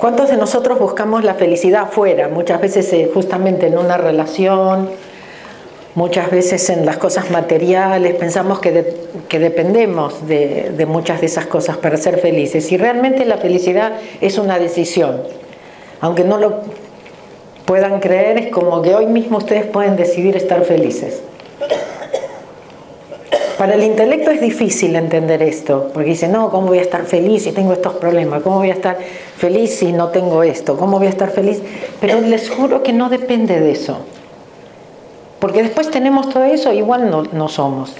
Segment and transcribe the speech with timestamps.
[0.00, 2.28] ¿Cuántos de nosotros buscamos la felicidad afuera?
[2.28, 4.88] Muchas veces eh, justamente en una relación,
[5.94, 8.96] muchas veces en las cosas materiales, pensamos que,
[9.28, 12.72] que dependemos de, de muchas de esas cosas para ser felices.
[12.72, 13.92] Y realmente la felicidad
[14.22, 15.20] es una decisión.
[16.00, 16.62] Aunque no lo
[17.66, 21.20] puedan creer, es como que hoy mismo ustedes pueden decidir estar felices.
[23.60, 27.42] Para el intelecto es difícil entender esto, porque dice, no, ¿cómo voy a estar feliz
[27.42, 28.42] si tengo estos problemas?
[28.42, 28.96] ¿Cómo voy a estar
[29.36, 30.78] feliz si no tengo esto?
[30.78, 31.60] ¿Cómo voy a estar feliz?
[32.00, 33.98] Pero les juro que no depende de eso.
[35.40, 37.94] Porque después tenemos todo eso, igual no, no somos.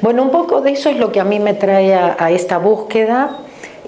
[0.00, 2.56] Bueno, un poco de eso es lo que a mí me trae a, a esta
[2.56, 3.36] búsqueda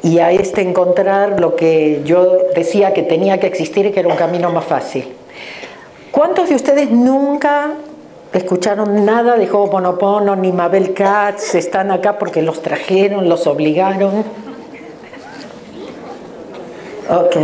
[0.02, 4.10] y a este encontrar lo que yo decía que tenía que existir y que era
[4.10, 5.08] un camino más fácil.
[6.10, 7.70] ¿Cuántos de ustedes nunca
[8.38, 14.24] escucharon nada de Ho'oponopono ni Mabel Katz, están acá porque los trajeron, los obligaron.
[17.08, 17.36] Ok,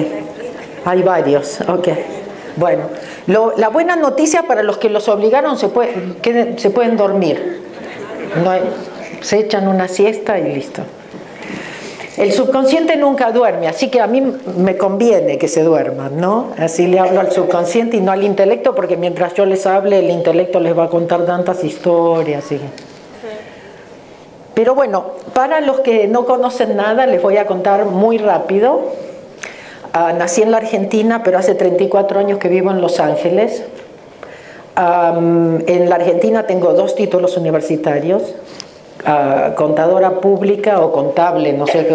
[0.85, 1.89] hay varios, ok.
[2.57, 2.85] Bueno,
[3.27, 7.63] lo, la buena noticia para los que los obligaron se, puede, que, se pueden dormir.
[9.21, 10.83] Se echan una siesta y listo.
[12.21, 16.49] El subconsciente nunca duerme, así que a mí me conviene que se duerman, ¿no?
[16.59, 20.11] Así le hablo al subconsciente y no al intelecto, porque mientras yo les hable, el
[20.11, 22.53] intelecto les va a contar tantas historias.
[22.53, 22.61] Y...
[24.53, 28.83] Pero bueno, para los que no conocen nada, les voy a contar muy rápido.
[29.95, 33.63] Uh, nací en la Argentina, pero hace 34 años que vivo en Los Ángeles.
[34.77, 38.23] En la Argentina tengo dos títulos universitarios
[39.57, 41.89] contadora pública o contable, no sé,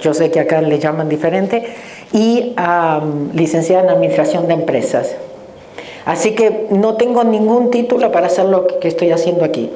[0.00, 1.64] yo sé que acá le llaman diferente,
[2.12, 5.16] y um, licenciada en Administración de Empresas.
[6.04, 9.72] Así que no tengo ningún título para hacer lo que estoy haciendo aquí.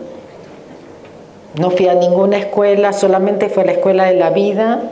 [1.59, 4.83] No fui a ninguna escuela, solamente fue a la escuela de la vida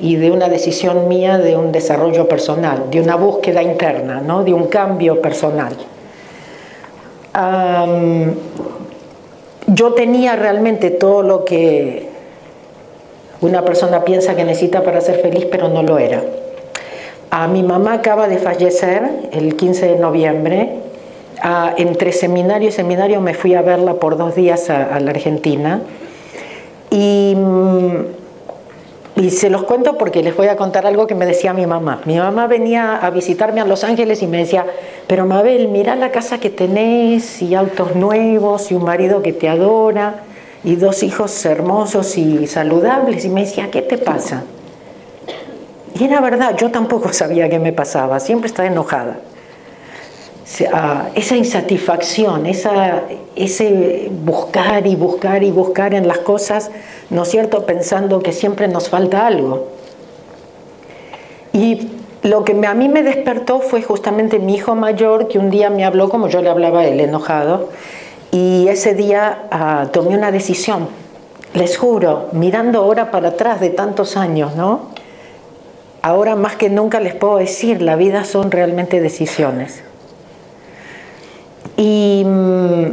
[0.00, 4.44] y de una decisión mía de un desarrollo personal, de una búsqueda interna, ¿no?
[4.44, 5.74] de un cambio personal.
[9.66, 12.08] Yo tenía realmente todo lo que
[13.40, 16.22] una persona piensa que necesita para ser feliz, pero no lo era.
[17.30, 20.70] A mi mamá acaba de fallecer el 15 de noviembre.
[21.76, 25.82] Entre seminario y seminario me fui a verla por dos días a, la Argentina.
[26.90, 27.36] Y,
[29.16, 32.00] y, se los cuento porque les voy a contar algo que me decía mi mamá.
[32.04, 34.66] Mi mamá venía a visitarme a Los Ángeles y me decía,
[35.06, 39.48] pero Mabel, mira la casa que tenés y autos nuevos y un marido que te
[39.48, 40.22] adora
[40.64, 43.24] y dos hijos hermosos y saludables.
[43.24, 44.44] Y me decía, ¿qué te pasa?
[45.98, 49.18] Y era verdad, yo tampoco sabía qué me pasaba, siempre estaba enojada.
[51.14, 56.70] Esa insatisfacción, ese buscar y buscar y buscar en las cosas,
[57.10, 57.66] ¿no es cierto?
[57.66, 59.68] Pensando que siempre nos falta algo.
[61.52, 61.88] Y
[62.22, 65.84] lo que a mí me despertó fue justamente mi hijo mayor que un día me
[65.84, 67.70] habló como yo le hablaba a él, enojado,
[68.30, 70.88] y ese día uh, tomé una decisión.
[71.52, 74.88] Les juro, mirando ahora para atrás de tantos años, ¿no?
[76.02, 79.84] Ahora más que nunca les puedo decir, la vida son realmente decisiones.
[81.76, 82.84] Y mmm,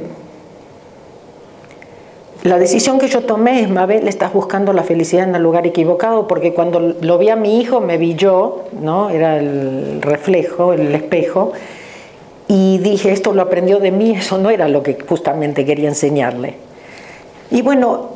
[2.43, 6.27] la decisión que yo tomé es, Mabel, estás buscando la felicidad en el lugar equivocado,
[6.27, 9.11] porque cuando lo vi a mi hijo me vi yo, ¿no?
[9.11, 11.51] Era el reflejo, el espejo,
[12.47, 16.55] y dije, esto lo aprendió de mí, eso no era lo que justamente quería enseñarle.
[17.51, 18.10] Y bueno,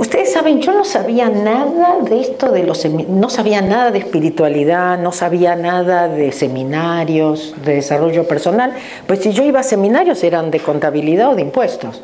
[0.00, 4.98] ustedes saben, yo no sabía nada de esto de los no sabía nada de espiritualidad,
[4.98, 8.72] no sabía nada de seminarios, de desarrollo personal,
[9.06, 12.02] pues si yo iba a seminarios eran de contabilidad o de impuestos.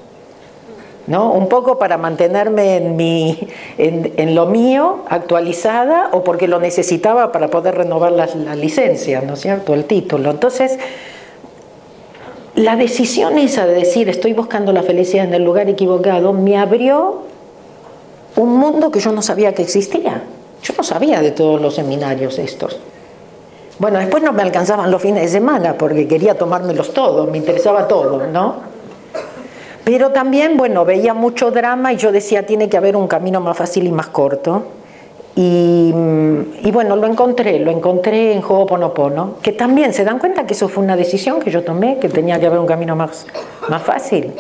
[1.07, 1.33] ¿no?
[1.33, 3.39] Un poco para mantenerme en, mi,
[3.79, 9.35] en, lo mío, actualizada, o porque lo necesitaba para poder renovar la, la, licencia, ¿no
[9.35, 9.73] es cierto?
[9.73, 10.33] El título.
[10.33, 10.81] Entonces,
[12.57, 17.26] la decisión esa de decir estoy buscando la felicidad en el lugar equivocado me abrió
[18.37, 20.23] un mundo que yo no sabía que existía.
[20.63, 22.79] Yo no sabía de todos los seminarios estos.
[23.79, 27.87] Bueno, después no me alcanzaban los fines de semana porque quería tomármelos todos, me interesaba
[27.87, 28.55] todo, ¿no?
[29.85, 33.57] Pero también, bueno, veía mucho drama y yo decía, tiene que haber un camino más
[33.57, 34.65] fácil y más corto.
[35.39, 35.93] Y,
[36.73, 40.83] bueno, lo encontré, lo encontré en Ho'oponopono, que también se dan cuenta que eso fue
[40.83, 43.27] una decisión que yo tomé, que tenía que haber un camino más,
[43.69, 44.33] más fácil.